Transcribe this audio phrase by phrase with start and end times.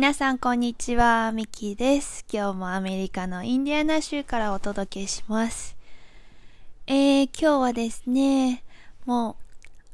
[0.00, 2.24] 皆さんこんにちは、ミキです。
[2.32, 5.76] 今日もアメリカのインディアナ州からお届けします。
[6.86, 8.64] えー、今日はですね、
[9.04, 9.36] も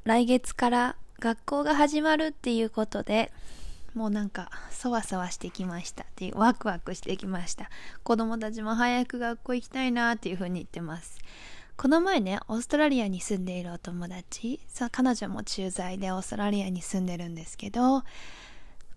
[0.04, 3.32] う来月から学校が始まるっていうことで、
[3.94, 7.68] もうなんか、そわそわしてきましたっていう、ワクワクしてきました。
[8.04, 11.18] 子供たちも早く学校行きたいなっていう風に言ってます。
[11.76, 18.04] この前ね、オーストラリアに住んでいるお友達、さ彼女も駐在でオーストラリアに住んでるんですけど、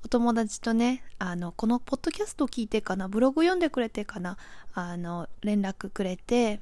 [0.03, 4.38] お友達とね、あの、このポッドキャストを聞いてかな、ブログ読んでくれてかな、
[4.73, 6.62] あの、連絡くれて、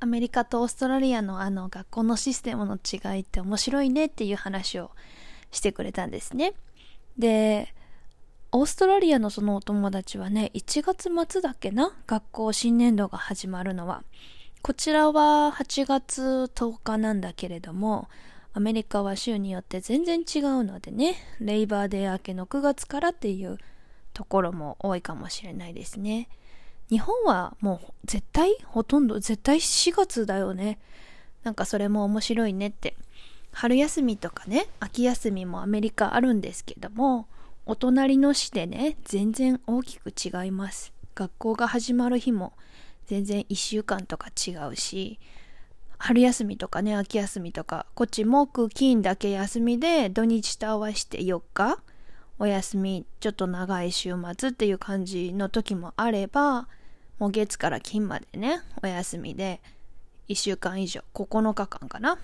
[0.00, 4.92] アメリカとオーストラリアのあの学校のシステムの違いって面白いねっていう話を
[5.50, 6.54] してくれたんですね。
[7.18, 7.74] で、
[8.50, 14.02] オーストラリアのそのお友達はね、1月末だっけな学校新年度が始まるのは。
[14.62, 18.08] こちらは8月10日なんだけれども、
[18.52, 23.58] アメリカは州によって全然違うのでね、レイバーデー明けの9月からっていう
[24.12, 26.28] ところも多いかもしれないですね。
[26.88, 30.78] 日本はもう絶対ほとんど絶対4月だよね。
[31.44, 32.96] なんかそれも面白いねって。
[33.52, 37.26] 春休みとかね、秋休みもアメリカあるんですけども、
[37.66, 40.92] お隣の市でね、全然大きく違います。
[41.14, 42.52] 学校が始まる日も
[43.06, 45.18] 全然1週間とか違うし、
[46.02, 51.78] 春休みとかね、秋休みとか、こっち木、金だけ休みで、土日と合わせて4日、
[52.38, 56.68] お休み、ちょっと長い週末っていう感じの時もあれば、
[57.18, 59.60] もう月から金までね、お休みで、
[60.28, 62.18] 1週間以上、9日間かな。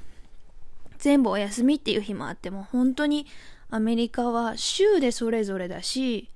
[0.96, 3.27] 全部お休みっていう日もあっても、本当に
[3.68, 6.30] アメリカは州でそれぞれだし、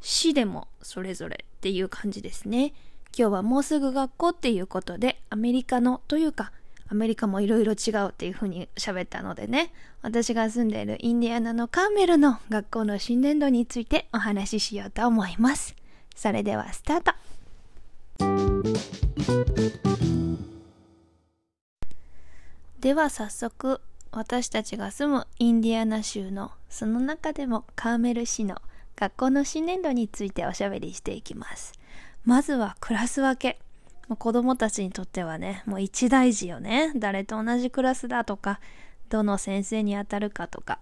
[0.00, 2.72] 市でもそれぞれっていう感じですね。
[3.18, 6.52] 今日はもうすぐ学校っていうことで、アメリカのというか、
[6.90, 15.76] アメリカもいろいろ違うっていう風に喋ったのでね、私が住んでいるインディアナのカーメルの学校の新年度についてお話ししようと思います。
[16.16, 17.12] それではスタート
[22.80, 28.56] では早速私たちが住むインディアナ州のその中でもカーメル市の
[28.96, 31.72] 学校の新年度についておしゃべりしていきます。
[32.24, 33.60] まずはクラス分け。
[34.16, 36.92] 子供たちにとってはね、もう一大事よね。
[36.96, 38.60] 誰と同じクラスだとか、
[39.10, 40.78] どの先生に当たるかとか。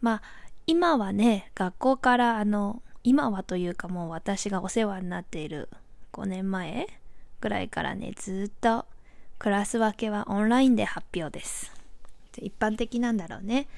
[0.00, 0.22] まあ、
[0.66, 5.68] 今はね、学校からあの、今はというかもう私がお世話になっている
[6.12, 6.88] 5年前
[7.40, 8.86] ぐらいからね、ずっと
[9.38, 11.72] クラス分けはオンラインで発表です。
[12.38, 13.68] 一般的なんだろうね。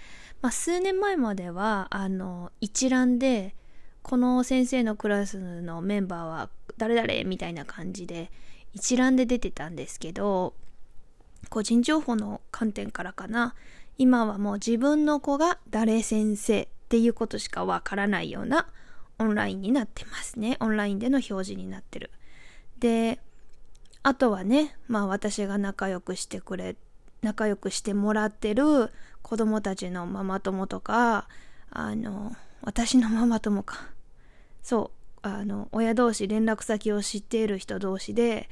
[0.41, 3.55] まあ、数年前までは、あの、一覧で、
[4.03, 8.31] この先生のクラスのメンバーは誰々みたいな感じで
[8.73, 10.55] 一覧で出てたんですけど、
[11.49, 13.55] 個人情報の観点からかな、
[13.97, 18.69] 今はもう自分の子が誰先生っていうことしかわからないような
[19.19, 20.56] オンラインになってますね。
[20.61, 22.11] オンラインでの表示になってる。
[22.79, 23.21] で、
[24.03, 26.77] あとはね、まあ私が仲良くしてくれ、
[27.23, 28.93] 仲良くしてもらってる
[29.23, 31.29] 子供たちのママ友とか、
[31.71, 33.89] あの、私のママ友か。
[34.62, 38.49] そう、あの親同士連絡先を知っている人同士で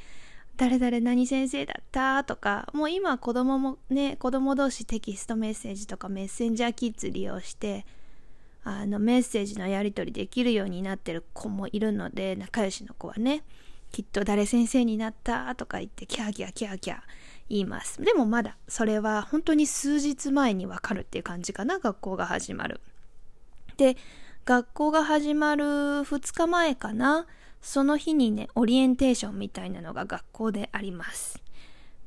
[0.56, 2.24] 誰々何先生だった？
[2.24, 7.84] とかもう今子供もね子供同士テキストメッセージとかメッセンジャーキッズ利用して
[8.64, 13.44] あのメッセージのやり取りできるようになってる子もいるので仲良しの子はね
[13.92, 15.54] きっと誰先生になった？
[15.54, 16.98] とか言ってキャーキャーキャーキャー
[17.48, 18.02] 言います。
[18.02, 22.80] でもまだそれは本当に数日前にわかるっていう感じかな学校が始まる。
[23.76, 23.96] で
[24.46, 27.26] 学校が始まる2日前かな、
[27.60, 31.42] その日にね、オリエンテーションみたいなのが学校であります。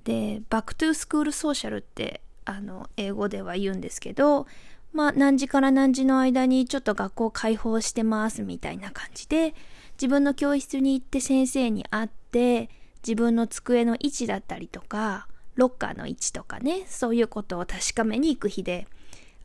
[0.05, 4.47] で、 Back to School Social って、あの、英語では言うんですけど、
[4.93, 9.53] まあ、何時から何時の間にちょっと学校開放してますみたいな感じで、
[9.95, 12.69] 自分の教室に行って先生に会って、
[13.05, 18.87] 自分の机の位置だったりとか、ロッカーの位置とかね、そういうことを確かめに行く日で、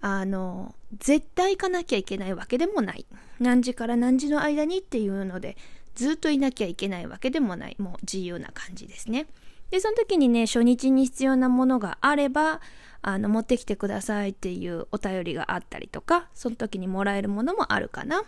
[0.06, 3.06] あの、絶対行かなきゃいけないわけでもない。
[3.40, 5.56] 何時から何時の間にっていうので、
[5.94, 7.76] ずっといなきゃいけないわけでもない。
[7.78, 9.26] もう自由な感じですね。
[9.70, 12.60] で、その時にね、初日に必要なものがあれば、
[13.00, 18.24] あの、持ってきてくださいっていうお便りがあったりとか、その時にもらえるものもあるかな。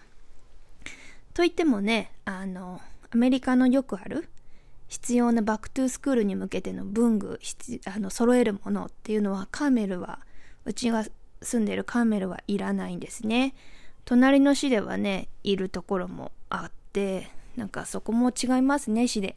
[1.35, 2.81] といってもね、あの、
[3.11, 4.31] アメリカのよくある
[4.89, 7.39] 必要な back to school に向けての文具、
[7.85, 10.21] あの、揃えるものっていうのは、カーメルは、
[10.65, 11.05] うちが
[11.43, 13.55] 住んでるカーメルはいらないんですね。
[14.05, 19.37] 隣の市ではね、いるところもあって、なんかそこも違いますね、市で。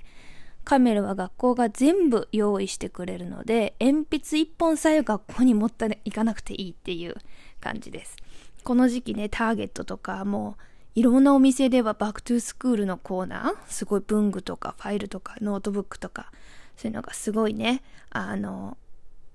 [0.63, 7.15] カーメルは学校が全部用意してくれるので、鉛筆一本さえ学校に持っていかなくていいっていう
[7.59, 8.15] 感じです。
[8.63, 10.57] この時期ね、ターゲットとかも
[10.93, 16.31] いろんなお店では back to school のコーナー、すごい文具とかファイルとかノートブックとか、
[16.77, 18.77] そういうのがすごいね、あの、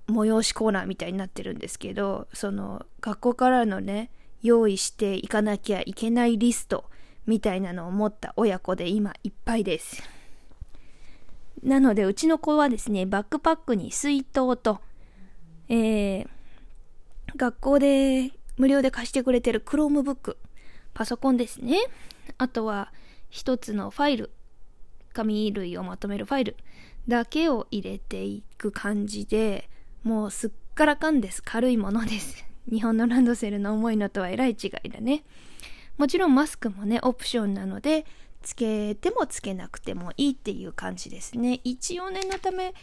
[0.08, 4.10] 催しコーナーみたいになってるんですけど、その学校からのね、
[4.42, 6.84] 用意していかなきゃいけないリスト
[7.26, 10.02] みたいなのを持った親子で今いっぱいです。
[11.62, 14.80] なので、うちの子はですね、バックパックに水筒と、
[15.68, 16.28] えー、
[17.36, 20.36] 学校で無料で貸してくれてるクロームブック、
[20.92, 21.78] パソコンですね。
[22.36, 22.92] あとは、
[23.30, 24.30] 一つのファイル、
[25.14, 26.56] 紙類をまとめるファイル
[27.08, 29.70] だけを入れていく感じで、
[30.04, 31.42] もうすっからかんです。
[31.42, 32.44] 軽いものです。
[32.70, 35.24] 日本のランドセルの重いのとはえらい違いだね。
[35.98, 38.06] もちろんマスクもね、オプションなので、
[38.42, 41.60] つけてもつけなくてもいいっていう感じですね。
[41.64, 42.74] 一応念のため、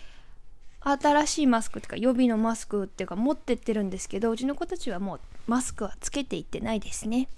[0.82, 7.30] 新しいマスクっていうか予備のマスクっていうか持ってってるんですけどうちの子たちはもうマスクはつけていってないですね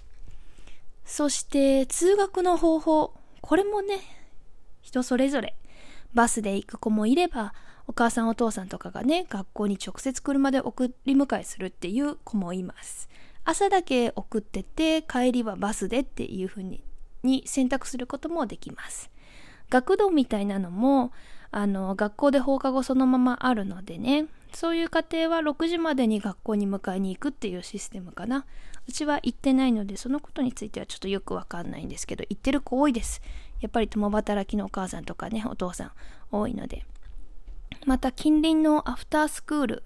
[1.04, 3.98] そして通学の方法これもね
[4.80, 5.54] 人それぞれ
[6.14, 7.52] バスで行く子もいれば
[7.86, 13.08] お母さんお父さんとかがね学校に直接車で送り迎えするっていう子もいます。
[13.44, 16.82] 朝だけ送ってて帰りはバスでっていう風に
[17.22, 19.10] に選択することもできます。
[19.70, 21.12] 学童みたいなのも
[21.50, 28.46] あの学校で放課後そのままあるのでねそういう家庭は6時までに学校に迎えに行くっていうシステムかな。
[28.86, 33.20] うちは行ってないのでそのことについてはちょっとよくわかんないんですけど行ってる子多いです。
[33.60, 35.92] やっぱり共働きのお母さんとかねお父さん
[36.30, 36.86] 多いので。
[37.86, 39.82] また近隣のアフタースクール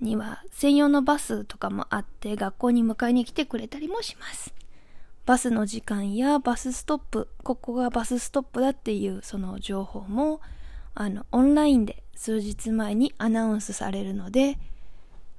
[0.00, 4.54] には専用のバスとかもあって学校に迎えに来てくれたりもします
[5.26, 10.40] バスの時間やバスストップここがバスストップだっていうその情報も
[10.94, 14.58] あの、オンラインで数日前にアナウンスされるので、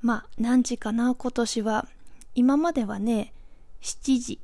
[0.02, 1.88] まあ、何時かな、今年は。
[2.36, 3.34] 今まではね、
[3.82, 4.40] 7時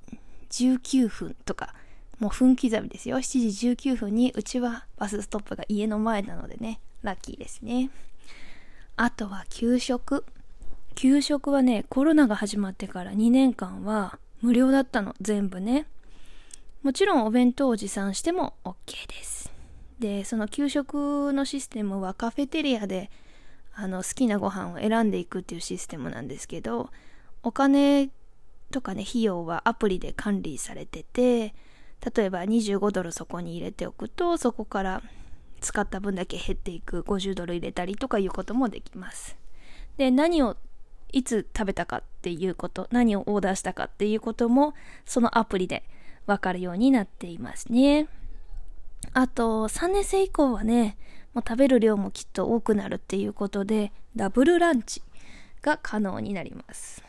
[0.51, 1.73] 19分とか、
[2.19, 3.17] もう分刻みですよ。
[3.17, 7.89] 7時19分にうちはバスストップが家の前なのでね、ラッキーですね。
[8.95, 10.25] あとは給食。
[10.95, 15.85] 給食はね、コロナが始まってから2年間は無料だったの、全部ね。
[16.83, 19.39] もちろんお弁当を持参しても OK です。
[19.99, 23.11] でその給食のシステムはカフェテリアで
[23.75, 26.89] あの好きなご飯を選んでいくっていうシステムなんですけど
[27.43, 28.09] お金
[28.71, 31.53] とかね費用はアプリで管理されてて
[32.15, 35.03] 例えば25ドルそこに入れておくとそこから
[35.59, 39.37] 使った分だけ減っていく50ドル入れたりとかいうこともできます
[39.97, 40.57] で何を
[41.11, 44.73] いつ食べたかっていうこと何をオーダーしたかっていうことも
[45.05, 45.83] そのアプリで
[46.25, 48.07] わかるようになっていますね
[49.13, 50.97] あと、3年生以降はね、
[51.33, 55.01] もう食べる量もきっと多くなるっていうことで、ダブルランチ
[55.61, 57.03] が可能になります。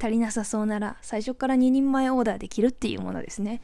[0.00, 3.60] 足りなさそうなら、最初から2人前オーダーできるっていうものですね。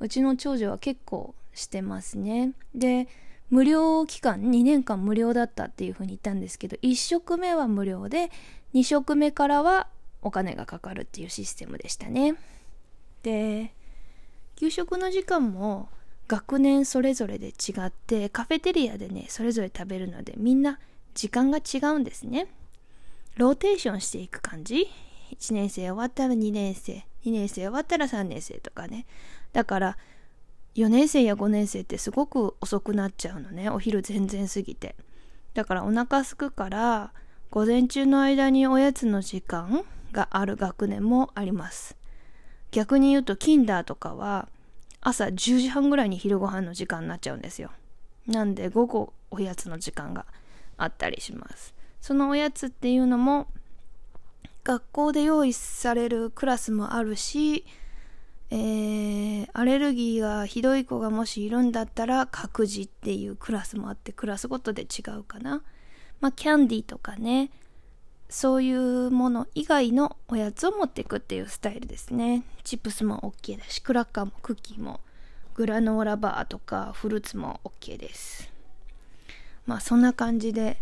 [0.00, 2.52] うちの長女は結構してますね。
[2.74, 3.08] で、
[3.52, 8.32] 無料期間、2年間無料だったっていうふうに言ったんですけど、1食目は無料で、
[8.74, 9.86] 2食目からは
[10.22, 12.34] お金がかかるっていうシステムでしたね。
[13.22, 13.72] で、
[14.56, 15.88] 給食の時間も、
[16.28, 20.78] 学年それぞれで違ってカフェテリアでねそれぞれ食べるのでみんな
[21.14, 22.46] 時間が違うんですね。
[23.36, 24.88] ローテーションしていく感じ。
[25.38, 29.04] 1年生終わったら2年生2年生終わったら3年生とかね。
[29.52, 29.98] だから
[30.74, 34.94] 4年生や5年生ってすごく遅くなっちゃうのねお昼全然過ぎて
[35.54, 37.12] だからお腹すくから
[37.50, 41.96] 午前中の間におやつの時間がある学年もあります
[42.70, 44.48] 逆に言うとキンダーとかは
[45.02, 47.70] 朝10時半ぐらいに昼ご飯の時間になっちゃうんですよ。
[48.26, 50.26] なんで午後おやつの時間が
[50.76, 51.74] あったりします。
[52.00, 53.48] そのおやつっていうのも
[54.62, 57.66] 学校で用意されるクラスもあるし、
[58.54, 65.62] えー、アレルギーがひどい子がもしいるんだったら各自っていうクラスもあってクラスごとで違うかな。
[66.20, 67.50] まあキャンディーとかね、
[68.28, 72.44] そういうもの以外のおやつを持っていくっていうスタイルですね。
[72.62, 75.00] チップスも OK だし、クラッカーもクッキーも、
[75.54, 78.52] グラノーラバーとかフルーツも OK です。
[79.64, 80.76] まあそんな感じで、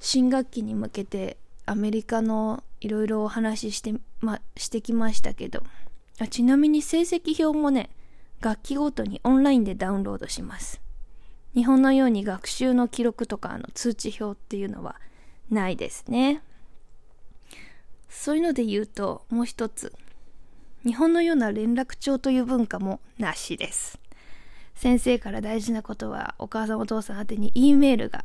[0.00, 1.36] 新学期に向けて
[1.66, 5.62] アメリカのいろいろお話しして、ま、してきましたけど
[6.24, 7.90] あ、ちなみに成績表もね、
[8.40, 10.80] 楽器ごとにオンラインでダウンロードします。
[11.54, 14.96] 日本のように学習の記録とかあの通知表っていうのは
[15.50, 16.42] ないですね。
[18.08, 19.92] そういうので言うと、もう一つ。
[20.84, 23.98] 日本のような連絡帳という文化もなしです。
[24.74, 28.24] 先生から大事なことは、お母さんお父さん宛てに E メールが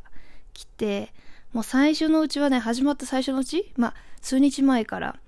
[0.53, 1.13] 来て、
[1.53, 5.19] もう最初のうちはね、始まった最初のうち、まあ、数日前から、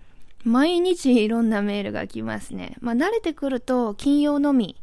[0.44, 2.76] 毎日いろんなメールが来ますね。
[2.82, 4.76] まあ慣れてくると金曜のみ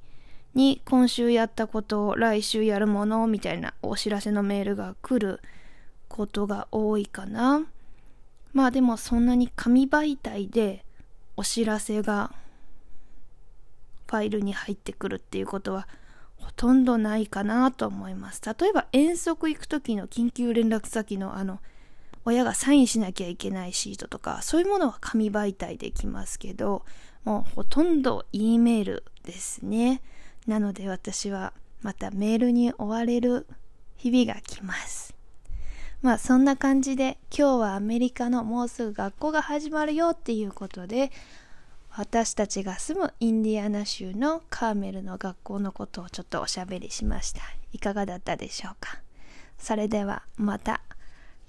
[0.54, 5.40] に今週やったこと来週やるものみたいなお知らせのメールが来る
[6.08, 7.66] ことが多いかな。
[8.52, 10.84] まあでもそんなに紙媒体で
[11.36, 12.32] お知らせが
[14.08, 15.86] ファイルに入ってくるっていうことは
[16.36, 18.42] ほとんどないかなと思います。
[18.44, 21.60] 例えば遠足行く時の緊急連絡先のあの
[22.30, 26.84] 親がサインしなきゃいけないシートとかそういうものは紙媒体できますけど
[27.24, 30.00] もうほとんど E メールですね。
[30.46, 33.46] なので私はまたメールに追われる
[33.96, 35.14] 日々が来ます。
[36.02, 41.12] まあそんな感じで今日はアメリカのもうすぐ学校が始まるよっていうことで
[41.90, 47.42] 私たちが住むインディアナ州のカーメルの学校のことをちょっとおしゃべりしました。
[47.72, 49.00] いかがだったでしょうか？
[49.58, 50.80] それではまた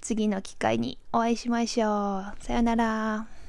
[0.02, 2.44] 次の機会にお会いしましょう。
[2.44, 3.41] さよなら。